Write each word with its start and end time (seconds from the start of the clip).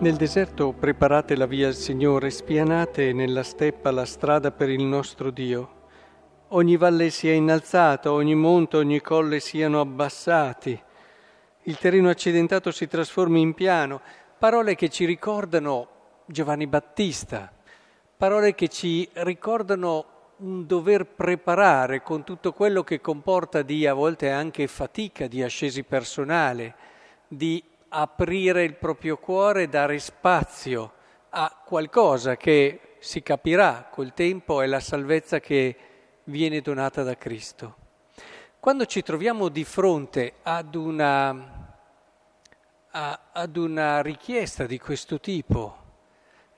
Nel 0.00 0.16
deserto 0.16 0.72
preparate 0.72 1.36
la 1.36 1.44
via 1.44 1.66
al 1.66 1.74
Signore, 1.74 2.30
spianate 2.30 3.12
nella 3.12 3.42
steppa 3.42 3.90
la 3.90 4.06
strada 4.06 4.50
per 4.50 4.70
il 4.70 4.82
nostro 4.82 5.28
Dio. 5.30 5.88
Ogni 6.48 6.78
valle 6.78 7.10
sia 7.10 7.34
innalzata, 7.34 8.10
ogni 8.10 8.34
monte, 8.34 8.78
ogni 8.78 9.02
colle 9.02 9.40
siano 9.40 9.78
abbassati. 9.78 10.82
Il 11.64 11.76
terreno 11.76 12.08
accidentato 12.08 12.70
si 12.70 12.88
trasformi 12.88 13.42
in 13.42 13.52
piano. 13.52 14.00
Parole 14.38 14.74
che 14.74 14.88
ci 14.88 15.04
ricordano 15.04 15.88
Giovanni 16.24 16.66
Battista, 16.66 17.52
parole 18.16 18.54
che 18.54 18.68
ci 18.68 19.06
ricordano 19.12 20.06
un 20.38 20.64
dover 20.66 21.04
preparare 21.08 22.02
con 22.02 22.24
tutto 22.24 22.54
quello 22.54 22.82
che 22.84 23.02
comporta 23.02 23.60
di 23.60 23.86
a 23.86 23.92
volte 23.92 24.30
anche 24.30 24.66
fatica, 24.66 25.26
di 25.26 25.42
ascesi 25.42 25.82
personale, 25.82 26.74
di 27.28 27.62
aprire 27.90 28.64
il 28.64 28.74
proprio 28.74 29.16
cuore, 29.16 29.68
dare 29.68 29.98
spazio 29.98 30.92
a 31.30 31.62
qualcosa 31.64 32.36
che 32.36 32.96
si 32.98 33.22
capirà 33.22 33.88
col 33.90 34.12
tempo 34.14 34.60
è 34.60 34.66
la 34.66 34.80
salvezza 34.80 35.40
che 35.40 35.76
viene 36.24 36.60
donata 36.60 37.02
da 37.02 37.16
Cristo. 37.16 37.76
Quando 38.60 38.84
ci 38.86 39.02
troviamo 39.02 39.48
di 39.48 39.64
fronte 39.64 40.34
ad 40.42 40.74
una, 40.74 41.78
a, 42.90 43.20
ad 43.32 43.56
una 43.56 44.02
richiesta 44.02 44.66
di 44.66 44.78
questo 44.78 45.18
tipo, 45.18 45.76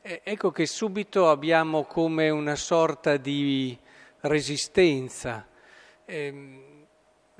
ecco 0.02 0.50
che 0.50 0.66
subito 0.66 1.30
abbiamo 1.30 1.84
come 1.84 2.28
una 2.28 2.56
sorta 2.56 3.16
di 3.16 3.78
resistenza. 4.20 5.46
Eh, 6.04 6.81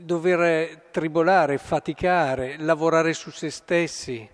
dover 0.05 0.89
tribolare, 0.91 1.59
faticare, 1.59 2.57
lavorare 2.59 3.13
su 3.13 3.31
se 3.31 3.51
stessi. 3.51 4.29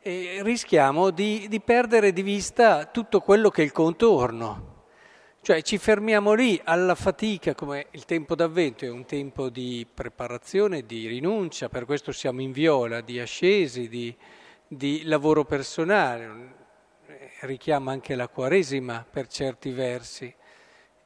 E 0.00 0.38
rischiamo 0.42 1.10
di, 1.10 1.46
di 1.48 1.60
perdere 1.60 2.12
di 2.12 2.22
vista 2.22 2.86
tutto 2.86 3.20
quello 3.20 3.50
che 3.50 3.62
è 3.62 3.64
il 3.64 3.72
contorno. 3.72 4.74
Cioè 5.40 5.62
ci 5.62 5.78
fermiamo 5.78 6.32
lì 6.32 6.60
alla 6.64 6.94
fatica, 6.94 7.54
come 7.54 7.86
il 7.92 8.04
tempo 8.04 8.34
d'avvento 8.34 8.84
è 8.84 8.90
un 8.90 9.04
tempo 9.04 9.48
di 9.48 9.86
preparazione, 9.92 10.84
di 10.84 11.06
rinuncia, 11.06 11.68
per 11.68 11.84
questo 11.84 12.10
siamo 12.10 12.40
in 12.40 12.50
viola, 12.50 13.00
di 13.00 13.20
ascesi, 13.20 13.88
di, 13.88 14.14
di 14.66 15.04
lavoro 15.04 15.44
personale, 15.44 16.54
richiama 17.42 17.92
anche 17.92 18.16
la 18.16 18.26
Quaresima 18.26 19.06
per 19.08 19.28
certi 19.28 19.70
versi 19.70 20.34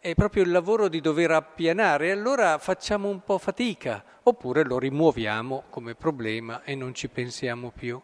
è 0.01 0.15
proprio 0.15 0.43
il 0.45 0.51
lavoro 0.51 0.89
di 0.89 1.03
dover 1.03 1.31
appianare, 1.33 2.11
allora 2.11 2.57
facciamo 2.57 3.09
un 3.11 3.23
po' 3.23 3.37
fatica, 3.37 4.03
oppure 4.23 4.65
lo 4.65 4.79
rimuoviamo 4.79 5.65
come 5.69 5.95
problema 5.95 6.63
e 6.65 6.75
non 6.75 6.95
ci 6.95 7.09
pensiamo 7.09 7.71
più. 7.71 8.01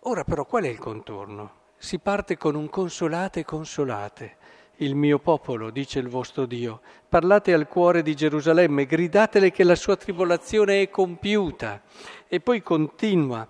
Ora 0.00 0.24
però 0.24 0.46
qual 0.46 0.64
è 0.64 0.68
il 0.68 0.78
contorno? 0.78 1.56
Si 1.76 1.98
parte 1.98 2.38
con 2.38 2.54
un 2.54 2.70
consolate, 2.70 3.44
consolate. 3.44 4.36
Il 4.76 4.94
mio 4.94 5.18
popolo, 5.18 5.68
dice 5.68 5.98
il 5.98 6.08
vostro 6.08 6.46
Dio, 6.46 6.80
parlate 7.06 7.52
al 7.52 7.68
cuore 7.68 8.02
di 8.02 8.14
Gerusalemme, 8.14 8.86
gridatele 8.86 9.50
che 9.50 9.64
la 9.64 9.74
sua 9.74 9.96
tribolazione 9.96 10.80
è 10.80 10.88
compiuta. 10.88 11.82
E 12.26 12.40
poi 12.40 12.62
continua 12.62 13.46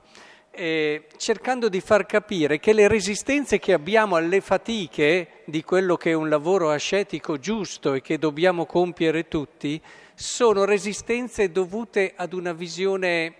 eh, 0.59 1.05
cercando 1.17 1.69
di 1.69 1.81
far 1.81 2.05
capire 2.05 2.59
che 2.59 2.73
le 2.73 2.89
resistenze 2.89 3.61
che 3.61 3.73
abbiamo 3.73 4.17
alle 4.17 4.41
fatiche 4.41 5.43
di 5.45 5.63
quello 5.63 5.97
che 5.97 6.11
è 6.11 6.15
un 6.15 6.29
lavoro 6.29 6.71
ascetico 6.71 7.39
giusto 7.39 7.95
e 7.95 8.01
che 8.01 8.19
dobbiamo 8.19 8.67
compiere 8.67 9.29
tutti, 9.29 9.81
sono 10.15 10.65
resistenze 10.65 11.53
dovute 11.53 12.13
ad 12.17 12.33
una 12.33 12.53
visione 12.53 13.35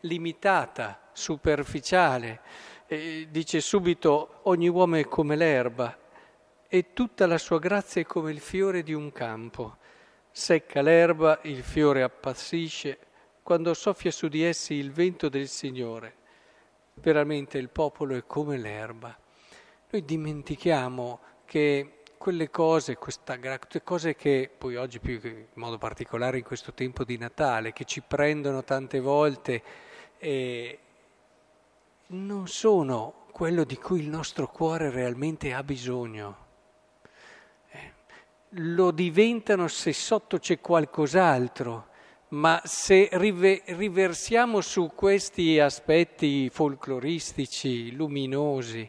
limitata, 0.00 1.10
superficiale. 1.12 2.40
Eh, 2.86 3.28
dice 3.30 3.60
subito 3.60 4.40
ogni 4.44 4.68
uomo 4.68 4.96
è 4.96 5.04
come 5.04 5.36
l'erba 5.36 5.94
e 6.68 6.94
tutta 6.94 7.26
la 7.26 7.36
sua 7.36 7.58
grazia 7.58 8.00
è 8.00 8.06
come 8.06 8.30
il 8.30 8.40
fiore 8.40 8.82
di 8.82 8.94
un 8.94 9.12
campo. 9.12 9.76
Secca 10.30 10.80
l'erba, 10.80 11.38
il 11.42 11.62
fiore 11.62 12.02
appassisce, 12.02 12.98
quando 13.42 13.74
soffia 13.74 14.10
su 14.10 14.28
di 14.28 14.42
essi 14.42 14.72
il 14.72 14.90
vento 14.90 15.28
del 15.28 15.48
Signore 15.48 16.20
veramente 16.94 17.58
il 17.58 17.68
popolo 17.68 18.14
è 18.14 18.24
come 18.26 18.56
l'erba. 18.56 19.16
Noi 19.90 20.04
dimentichiamo 20.04 21.20
che 21.44 21.98
quelle 22.16 22.50
cose, 22.50 22.96
questa, 22.96 23.38
queste 23.38 23.82
cose 23.82 24.14
che 24.14 24.50
poi 24.56 24.76
oggi 24.76 25.00
più 25.00 25.18
in 25.22 25.46
modo 25.54 25.76
particolare 25.76 26.38
in 26.38 26.44
questo 26.44 26.72
tempo 26.72 27.04
di 27.04 27.18
Natale, 27.18 27.72
che 27.72 27.84
ci 27.84 28.00
prendono 28.00 28.62
tante 28.62 29.00
volte, 29.00 29.62
eh, 30.18 30.78
non 32.06 32.46
sono 32.46 33.26
quello 33.32 33.64
di 33.64 33.76
cui 33.76 34.00
il 34.00 34.08
nostro 34.08 34.46
cuore 34.46 34.90
realmente 34.90 35.52
ha 35.52 35.62
bisogno. 35.62 36.36
Eh, 37.70 37.92
lo 38.50 38.90
diventano 38.92 39.66
se 39.66 39.92
sotto 39.92 40.38
c'è 40.38 40.60
qualcos'altro 40.60 41.90
ma 42.32 42.60
se 42.64 43.08
riversiamo 43.12 44.60
su 44.62 44.92
questi 44.94 45.58
aspetti 45.58 46.48
folcloristici, 46.48 47.94
luminosi, 47.94 48.88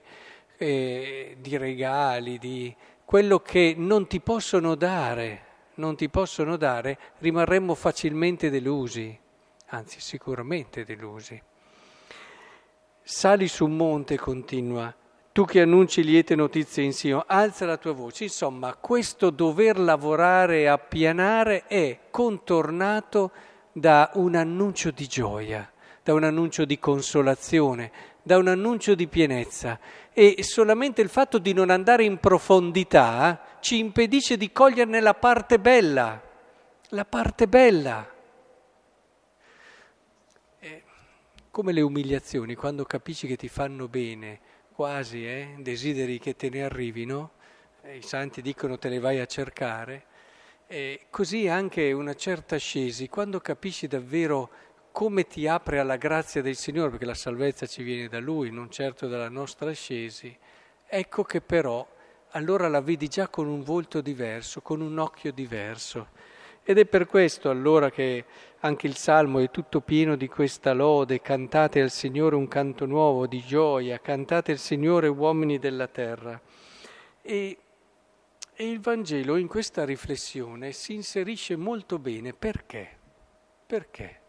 eh, 0.58 1.36
di 1.40 1.58
regali, 1.58 2.40
di 2.40 2.74
quello 3.04 3.40
che 3.40 3.74
non 3.78 4.08
ti 4.08 4.22
possono 4.22 4.76
dare, 4.76 5.46
non 5.76 5.98
ti 5.98 6.08
possono 6.10 6.56
dare, 6.56 6.98
rimarremmo 7.18 7.76
facilmente 7.76 8.50
delusi, 8.50 9.18
anzi 9.68 10.00
sicuramente 10.00 10.86
delusi. 10.86 11.42
Sali 13.02 13.50
su 13.50 13.66
un 13.66 13.76
monte, 13.76 14.18
continua, 14.18 14.94
tu 15.34 15.46
che 15.46 15.62
annunci 15.62 16.04
liete 16.04 16.36
notizie 16.36 16.84
in 16.84 16.94
Sion, 16.94 17.24
alza 17.26 17.66
la 17.66 17.78
tua 17.78 17.92
voce. 17.92 18.26
Insomma, 18.26 18.76
questo 18.76 19.32
dover 19.32 19.80
lavorare 19.80 20.60
e 20.60 20.66
appianare 20.68 21.66
è 21.66 22.02
contornato 22.12 23.32
da 23.72 24.12
un 24.14 24.36
annuncio 24.36 24.92
di 24.92 25.08
gioia, 25.08 25.68
da 26.04 26.14
un 26.14 26.24
annuncio 26.24 26.66
di 26.66 26.78
consolazione, 26.78 27.92
da 28.22 28.38
un 28.38 28.48
annuncio 28.48 28.94
di 28.94 29.08
pienezza. 29.08 29.80
E 30.14 30.44
solamente 30.44 31.02
il 31.02 31.10
fatto 31.10 31.40
di 31.40 31.52
non 31.52 31.72
andare 31.72 32.04
in 32.04 32.20
profondità 32.20 33.58
ci 33.60 33.80
impedisce 33.80 34.38
di 34.38 34.52
coglierne 34.52 35.00
la 35.00 35.16
parte 35.16 35.58
bella, 35.58 36.22
la 36.90 37.06
parte 37.06 37.48
bella. 37.48 38.08
Eh, 40.60 40.84
come 41.50 41.72
le 41.72 41.82
umiliazioni, 41.82 42.54
quando 42.54 42.84
capisci 42.84 43.26
che 43.26 43.36
ti 43.36 43.48
fanno 43.48 43.88
bene, 43.88 44.53
quasi, 44.74 45.26
eh? 45.26 45.56
desideri 45.60 46.20
che 46.20 46.36
te 46.36 46.50
ne 46.50 46.64
arrivino, 46.64 47.32
eh, 47.84 47.98
i 47.98 48.02
santi 48.02 48.42
dicono 48.42 48.78
te 48.78 48.90
le 48.90 49.00
vai 49.00 49.20
a 49.20 49.26
cercare, 49.26 50.06
e 50.68 51.06
così 51.10 51.48
anche 51.48 51.92
una 51.92 52.16
certa 52.16 52.58
scesi, 52.58 53.08
quando 53.08 53.40
capisci 53.40 53.88
davvero 53.88 54.50
come 54.92 55.26
ti 55.28 55.48
apre 55.48 55.80
alla 55.80 55.98
grazia 55.98 56.42
del 56.42 56.56
Signore, 56.56 56.90
perché 56.90 57.06
la 57.06 57.14
salvezza 57.14 57.66
ci 57.68 57.84
viene 57.84 58.08
da 58.08 58.20
Lui, 58.20 58.52
non 58.52 58.70
certo 58.70 59.08
dalla 59.08 59.30
nostra 59.30 59.72
scesi, 59.72 60.36
ecco 60.86 61.24
che 61.24 61.42
però 61.42 61.88
allora 62.32 62.68
la 62.68 62.82
vedi 62.82 63.08
già 63.08 63.28
con 63.28 63.48
un 63.48 63.62
volto 63.62 64.02
diverso, 64.02 64.62
con 64.62 64.82
un 64.82 64.98
occhio 64.98 65.32
diverso. 65.32 66.08
Ed 66.66 66.78
è 66.78 66.86
per 66.86 67.08
questo 67.08 67.50
allora 67.50 67.92
che 67.92 68.24
anche 68.60 68.88
il 68.88 68.96
Salmo 68.96 69.40
è 69.40 69.52
tutto 69.52 69.82
pieno 69.82 70.16
di 70.16 70.30
questa 70.30 70.72
lode, 70.72 71.22
cantate 71.22 71.82
al 71.82 71.92
Signore 71.92 72.38
un 72.38 72.48
canto 72.48 72.86
nuovo 72.86 73.28
di 73.28 73.42
gioia, 73.42 74.00
cantate 74.00 74.54
al 74.54 74.58
Signore 74.58 75.10
uomini 75.10 75.60
della 75.60 75.88
terra. 75.88 76.40
E, 77.22 77.58
e 78.54 78.70
il 78.70 78.80
Vangelo 78.80 79.36
in 79.36 79.48
questa 79.48 79.84
riflessione 79.84 80.72
si 80.72 80.94
inserisce 80.94 81.58
molto 81.58 82.00
bene 82.00 82.34
perché? 82.34 82.98
Perché? 83.66 84.22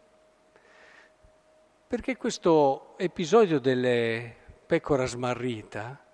Perché 1.87 2.17
questo 2.17 2.97
episodio 2.97 3.59
delle 3.59 4.35
pecora 4.65 5.05
smarrita 5.05 6.04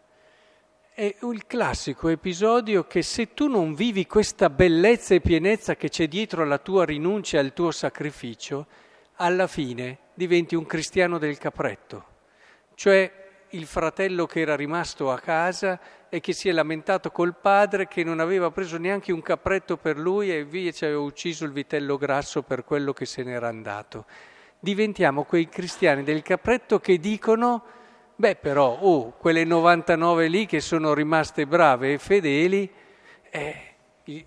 è 1.01 1.15
il 1.23 1.47
classico 1.47 2.09
episodio 2.09 2.85
che 2.85 3.01
se 3.01 3.33
tu 3.33 3.47
non 3.47 3.73
vivi 3.73 4.05
questa 4.05 4.51
bellezza 4.51 5.15
e 5.15 5.19
pienezza 5.19 5.75
che 5.75 5.89
c'è 5.89 6.07
dietro 6.07 6.43
alla 6.43 6.59
tua 6.59 6.85
rinuncia 6.85 7.37
e 7.37 7.39
al 7.39 7.53
tuo 7.53 7.71
sacrificio, 7.71 8.67
alla 9.15 9.47
fine 9.47 9.97
diventi 10.13 10.53
un 10.53 10.67
cristiano 10.67 11.17
del 11.17 11.39
capretto, 11.39 12.05
cioè 12.75 13.11
il 13.49 13.65
fratello 13.65 14.27
che 14.27 14.41
era 14.41 14.55
rimasto 14.55 15.11
a 15.11 15.17
casa 15.17 15.79
e 16.07 16.19
che 16.19 16.33
si 16.33 16.49
è 16.49 16.51
lamentato 16.51 17.09
col 17.09 17.33
padre 17.33 17.87
che 17.87 18.03
non 18.03 18.19
aveva 18.19 18.51
preso 18.51 18.77
neanche 18.77 19.11
un 19.11 19.23
capretto 19.23 19.77
per 19.77 19.97
lui 19.97 20.31
e 20.31 20.45
via 20.45 20.71
ci 20.71 20.85
aveva 20.85 20.99
ucciso 20.99 21.45
il 21.45 21.51
vitello 21.51 21.97
grasso 21.97 22.43
per 22.43 22.63
quello 22.63 22.93
che 22.93 23.07
se 23.07 23.23
n'era 23.23 23.47
andato. 23.47 24.05
Diventiamo 24.59 25.23
quei 25.23 25.49
cristiani 25.49 26.03
del 26.03 26.21
capretto 26.21 26.79
che 26.79 26.99
dicono 26.99 27.79
Beh, 28.21 28.35
però, 28.35 28.77
oh, 28.79 29.13
quelle 29.13 29.43
99 29.43 30.27
lì 30.27 30.45
che 30.45 30.59
sono 30.59 30.93
rimaste 30.93 31.47
brave 31.47 31.93
e 31.93 31.97
fedeli, 31.97 32.71
eh, 33.31 33.55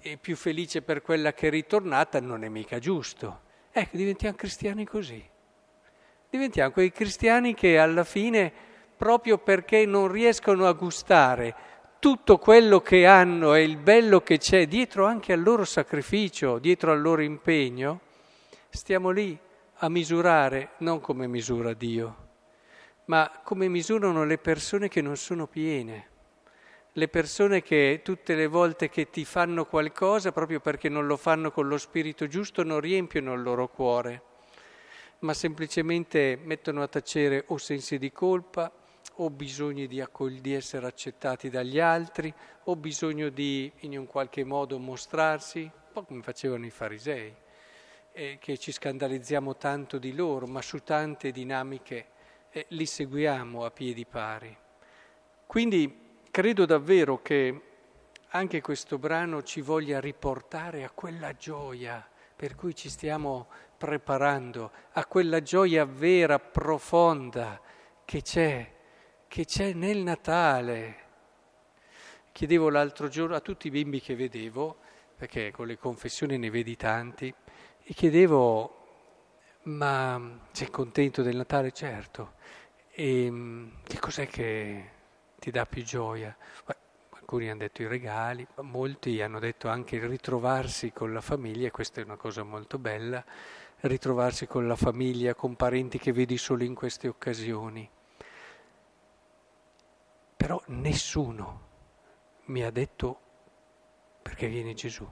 è 0.01 0.17
più 0.17 0.35
felice 0.35 0.83
per 0.83 1.01
quella 1.01 1.33
che 1.33 1.47
è 1.47 1.51
ritornata, 1.51 2.21
non 2.21 2.43
è 2.43 2.49
mica 2.49 2.81
giusto. 2.81 3.43
Ecco, 3.71 3.97
diventiamo 3.97 4.35
cristiani 4.35 4.85
così. 4.85 5.25
diventiamo 6.29 6.73
quei 6.73 6.91
cristiani 6.91 7.55
che 7.55 7.79
alla 7.79 8.03
fine, 8.03 8.53
proprio 8.97 9.39
perché 9.39 9.87
non 9.87 10.09
riescono 10.09 10.67
a 10.67 10.73
gustare 10.73 11.55
tutto 12.01 12.39
quello 12.39 12.81
che 12.81 13.07
hanno 13.07 13.55
e 13.55 13.63
il 13.63 13.77
bello 13.77 14.23
che 14.23 14.39
c'è 14.39 14.67
dietro 14.67 15.07
anche 15.07 15.33
al 15.33 15.41
loro 15.41 15.65
sacrificio, 15.65 16.59
dietro 16.59 16.91
al 16.91 17.01
loro 17.01 17.23
impegno, 17.23 18.01
stiamo 18.71 19.11
lì 19.11 19.39
a 19.73 19.89
misurare 19.89 20.71
non 20.79 20.99
come 20.99 21.29
misura 21.29 21.75
Dio, 21.75 22.24
ma 23.07 23.41
come 23.43 23.69
misurano 23.69 24.25
le 24.25 24.39
persone 24.39 24.89
che 24.89 25.03
non 25.03 25.17
sono 25.17 25.47
piene, 25.47 26.09
le 26.93 27.09
persone 27.09 27.61
che 27.61 28.01
tutte 28.03 28.35
le 28.35 28.47
volte 28.47 28.89
che 28.89 29.11
ti 29.11 29.25
fanno 29.25 29.67
qualcosa, 29.67 30.33
proprio 30.33 30.61
perché 30.61 30.89
non 30.89 31.07
lo 31.07 31.17
fanno 31.17 31.51
con 31.51 31.67
lo 31.67 31.77
spirito 31.77 32.29
giusto, 32.29 32.63
non 32.63 32.81
riempiono 32.81 33.35
il 33.35 33.43
loro 33.43 33.69
cuore, 33.69 34.23
ma 35.21 35.35
semplicemente 35.35 36.39
mettono 36.43 36.83
a 36.83 36.89
tacere 36.89 37.45
o 37.49 37.59
sensi 37.59 37.99
di 37.99 38.13
colpa, 38.13 38.71
o 39.19 39.31
bisogno 39.31 39.87
di, 39.87 40.01
accogli- 40.01 40.41
di 40.41 40.55
essere 40.55 40.87
accettati 40.87 41.51
dagli 41.51 41.79
altri, 41.79 42.33
o 42.65 42.77
bisogno 42.77 43.29
di 43.29 43.71
in 43.81 43.99
un 43.99 44.07
qualche 44.07 44.45
modo 44.45 44.79
mostrarsi, 44.79 45.63
un 45.63 45.93
po' 45.93 46.05
come 46.05 46.23
facevano 46.23 46.65
i 46.65 46.71
farisei, 46.71 47.35
eh, 48.13 48.39
che 48.41 48.57
ci 48.57 48.73
scandalizziamo 48.73 49.57
tanto 49.57 49.99
di 49.99 50.15
loro, 50.15 50.47
ma 50.47 50.63
su 50.63 50.79
tante 50.79 51.33
dinamiche 51.33 52.13
eh, 52.55 52.67
li 52.69 52.87
seguiamo 52.87 53.65
a 53.65 53.71
piedi 53.71 54.07
pari. 54.07 54.57
Quindi 55.45 56.23
credo 56.31 56.65
davvero 56.65 57.21
che 57.21 57.61
anche 58.29 58.61
questo 58.61 58.99
brano 58.99 59.43
ci 59.43 59.61
voglia 59.61 59.99
riportare 59.99 60.85
a 60.85 60.91
quella 60.91 61.35
gioia 61.35 62.09
per 62.37 62.55
cui 62.55 62.75
ci 62.75 62.89
stiamo 62.89 63.49
preparando, 63.77 64.71
a 64.93 65.05
quella 65.07 65.43
gioia 65.43 65.85
vera, 65.85 66.39
profonda 66.39 67.61
che 68.05 68.23
c'è 68.23 68.73
che 69.35 69.47
c'è 69.47 69.73
nel 69.73 69.99
Natale. 69.99 71.03
Chiedevo 72.31 72.69
l'altro 72.69 73.09
giorno 73.09 73.35
a 73.35 73.41
tutti 73.41 73.67
i 73.67 73.71
bimbi 73.71 74.01
che 74.01 74.15
vedevo, 74.15 74.77
perché 75.17 75.51
con 75.51 75.67
le 75.67 75.77
confessioni 75.77 76.39
ne 76.39 76.51
vedi 76.51 76.77
tanti, 76.77 77.35
e 77.83 77.95
chiedevo, 77.95 78.87
ma 79.63 80.39
sei 80.53 80.71
contento 80.71 81.23
del 81.23 81.35
Natale? 81.35 81.73
Certo. 81.73 82.35
E 82.97 83.29
mm, 83.29 83.69
che 83.83 83.99
cos'è 83.99 84.29
che 84.29 84.91
ti 85.41 85.51
dà 85.51 85.67
più 85.67 85.83
gioia? 85.83 86.37
Alcuni 87.11 87.51
hanno 87.51 87.59
detto 87.59 87.83
i 87.83 87.89
regali, 87.89 88.47
molti 88.61 89.21
hanno 89.21 89.41
detto 89.41 89.69
anche 89.69 89.97
il 89.97 90.09
ritrovarsi 90.09 90.93
con 90.93 91.13
la 91.13 91.21
famiglia, 91.21 91.73
questa 91.73 92.01
è 92.01 92.05
una 92.05 92.15
cosa 92.15 92.45
molto 92.45 92.79
bella, 92.79 93.25
ritrovarsi 93.81 94.47
con 94.47 94.69
la 94.69 94.77
famiglia, 94.77 95.35
con 95.35 95.57
parenti 95.57 95.99
che 95.99 96.13
vedi 96.13 96.39
solo 96.39 96.63
in 96.63 96.75
queste 96.77 97.09
occasioni. 97.09 97.91
Però 100.37 100.63
nessuno 100.67 101.61
mi 102.45 102.63
ha 102.63 102.71
detto 102.71 103.21
perché 104.23 104.47
viene 104.47 104.73
Gesù. 104.75 105.11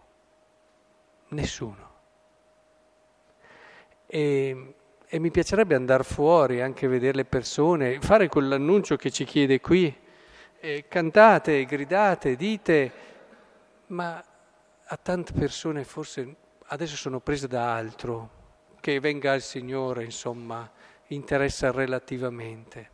Nessuno. 1.31 1.91
E, 4.07 4.75
e 5.15 5.19
mi 5.19 5.31
piacerebbe 5.31 5.75
andare 5.75 6.05
fuori, 6.05 6.63
anche 6.63 6.89
vedere 6.89 7.17
le 7.17 7.25
persone, 7.27 8.01
fare 8.01 8.29
quell'annuncio 8.29 8.97
che 8.97 9.11
ci 9.11 9.25
chiede 9.25 9.61
qui. 9.61 9.95
Eh, 10.59 10.87
cantate, 10.89 11.67
gridate, 11.67 12.35
dite, 12.35 12.93
ma 13.89 14.25
a 14.87 14.97
tante 14.97 15.35
persone 15.35 15.85
forse 15.85 16.37
adesso 16.69 16.97
sono 16.97 17.21
prese 17.21 17.47
da 17.47 17.75
altro, 17.75 18.31
che 18.81 19.01
venga 19.01 19.35
il 19.35 19.43
Signore, 19.43 20.03
insomma, 20.03 20.67
interessa 21.09 21.71
relativamente. 21.71 22.91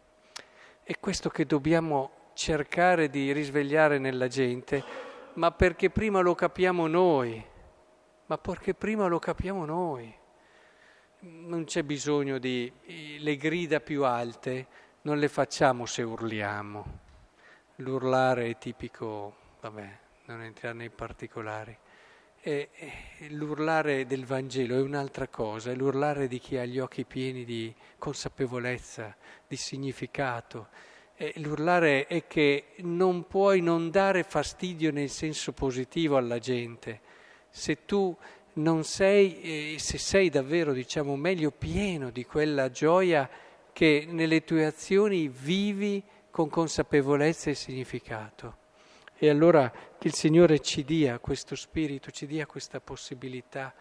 È 0.82 0.98
questo 0.98 1.28
che 1.28 1.46
dobbiamo 1.46 2.10
cercare 2.34 3.10
di 3.10 3.30
risvegliare 3.30 3.98
nella 3.98 4.26
gente, 4.26 4.82
ma 5.34 5.52
perché 5.52 5.88
prima 5.88 6.18
lo 6.18 6.34
capiamo 6.34 6.88
noi, 6.88 7.40
ma 8.26 8.38
perché 8.38 8.74
prima 8.74 9.06
lo 9.06 9.20
capiamo 9.20 9.64
noi. 9.64 10.17
Non 11.20 11.64
c'è 11.64 11.82
bisogno 11.82 12.38
di 12.38 12.70
le 13.18 13.36
grida 13.36 13.80
più 13.80 14.04
alte, 14.04 14.66
non 15.02 15.18
le 15.18 15.28
facciamo 15.28 15.86
se 15.86 16.02
urliamo. 16.02 16.98
L'urlare 17.76 18.50
è 18.50 18.58
tipico, 18.58 19.34
vabbè, 19.60 19.98
non 20.26 20.42
entriamo 20.42 20.78
nei 20.78 20.90
particolari. 20.90 21.76
E, 22.40 22.68
e, 22.72 23.30
l'urlare 23.30 24.06
del 24.06 24.24
Vangelo 24.24 24.76
è 24.76 24.80
un'altra 24.80 25.26
cosa, 25.26 25.72
è 25.72 25.74
l'urlare 25.74 26.28
di 26.28 26.38
chi 26.38 26.56
ha 26.56 26.64
gli 26.64 26.78
occhi 26.78 27.04
pieni 27.04 27.44
di 27.44 27.74
consapevolezza, 27.98 29.16
di 29.46 29.56
significato, 29.56 30.68
eh, 31.20 31.32
l'urlare 31.38 32.06
è 32.06 32.28
che 32.28 32.74
non 32.78 33.26
puoi 33.26 33.60
non 33.60 33.90
dare 33.90 34.22
fastidio 34.22 34.92
nel 34.92 35.10
senso 35.10 35.52
positivo 35.52 36.16
alla 36.16 36.38
gente. 36.38 37.00
Se 37.50 37.84
tu 37.84 38.16
non 38.58 38.84
sei, 38.84 39.74
eh, 39.74 39.78
se 39.78 39.98
sei 39.98 40.28
davvero, 40.28 40.72
diciamo 40.72 41.16
meglio, 41.16 41.50
pieno 41.50 42.10
di 42.10 42.24
quella 42.24 42.70
gioia 42.70 43.28
che 43.72 44.06
nelle 44.08 44.44
tue 44.44 44.66
azioni 44.66 45.28
vivi 45.28 46.02
con 46.30 46.48
consapevolezza 46.48 47.50
e 47.50 47.54
significato. 47.54 48.66
E 49.16 49.28
allora 49.28 49.70
che 49.98 50.08
il 50.08 50.14
Signore 50.14 50.60
ci 50.60 50.84
dia 50.84 51.18
questo 51.18 51.56
spirito, 51.56 52.10
ci 52.10 52.26
dia 52.26 52.46
questa 52.46 52.80
possibilità 52.80 53.74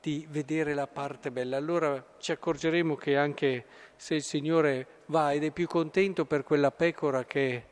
di 0.00 0.26
vedere 0.30 0.74
la 0.74 0.86
parte 0.86 1.30
bella. 1.30 1.56
Allora 1.56 2.14
ci 2.18 2.32
accorgeremo 2.32 2.94
che 2.96 3.16
anche 3.16 3.64
se 3.96 4.14
il 4.14 4.22
Signore 4.22 4.86
va 5.06 5.32
ed 5.32 5.44
è 5.44 5.50
più 5.50 5.66
contento 5.66 6.24
per 6.24 6.44
quella 6.44 6.70
pecora 6.70 7.24
che 7.24 7.64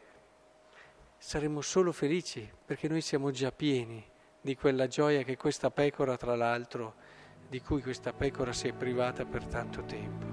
saremo 1.16 1.60
solo 1.60 1.90
felici 1.92 2.48
perché 2.64 2.86
noi 2.86 3.00
siamo 3.00 3.30
già 3.30 3.50
pieni 3.50 4.04
di 4.48 4.56
quella 4.56 4.86
gioia 4.86 5.24
che 5.24 5.36
questa 5.36 5.70
pecora, 5.70 6.16
tra 6.16 6.34
l'altro, 6.34 6.94
di 7.50 7.60
cui 7.60 7.82
questa 7.82 8.14
pecora 8.14 8.54
si 8.54 8.68
è 8.68 8.72
privata 8.72 9.26
per 9.26 9.44
tanto 9.44 9.84
tempo. 9.84 10.27